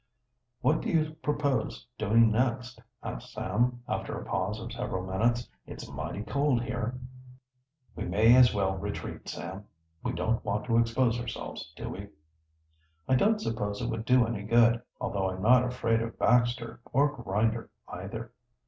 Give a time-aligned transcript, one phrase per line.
[0.61, 5.47] "What do you propose doing next?" asked Sam, after a pause of several minutes.
[5.67, 6.97] "It's mighty cold here."
[7.95, 9.65] "We may as well retreat, Sam.
[10.01, 12.07] We don't want to expose ourselves, do we?"
[13.07, 17.15] "I don't suppose it would do any good although I'm not afraid of Baxter, or
[17.17, 18.31] Grinder either."